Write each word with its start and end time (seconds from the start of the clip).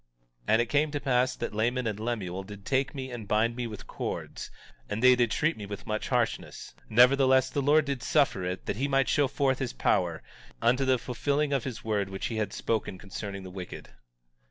18:11 0.45 0.45
And 0.47 0.61
it 0.63 0.65
came 0.65 0.89
to 0.89 0.99
pass 0.99 1.35
that 1.35 1.53
Laman 1.53 1.85
and 1.85 1.99
Lemuel 1.99 2.41
did 2.41 2.65
take 2.65 2.95
me 2.95 3.11
and 3.11 3.27
bind 3.27 3.55
me 3.55 3.67
with 3.67 3.85
cords, 3.85 4.49
and 4.89 5.03
they 5.03 5.15
did 5.15 5.29
treat 5.29 5.55
me 5.55 5.67
with 5.67 5.85
much 5.85 6.07
harshness; 6.09 6.73
nevertheless, 6.89 7.51
the 7.51 7.61
Lord 7.61 7.85
did 7.85 8.01
suffer 8.01 8.43
it 8.43 8.65
that 8.65 8.77
he 8.77 8.87
might 8.87 9.07
show 9.07 9.27
forth 9.27 9.59
his 9.59 9.73
power, 9.73 10.23
unto 10.59 10.85
the 10.85 10.97
fulfilling 10.97 11.53
of 11.53 11.65
his 11.65 11.83
word 11.83 12.09
which 12.09 12.25
he 12.33 12.37
had 12.37 12.51
spoken 12.51 12.97
concerning 12.97 13.43
the 13.43 13.51
wicked. 13.51 13.89